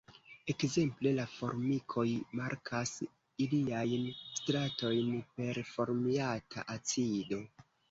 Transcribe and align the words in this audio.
Ekzemple 0.51 1.09
la 1.17 1.25
formikoj 1.33 2.05
markas 2.39 2.95
iliajn 3.47 4.09
„stratojn“ 4.41 5.15
per 5.37 5.63
formiata 5.77 6.69
acido. 6.81 7.43